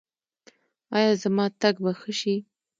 ایا 0.95 1.11
زما 1.23 1.45
تګ 1.61 1.75
به 1.83 1.91
ښه 1.99 2.11
شي؟ 2.19 2.35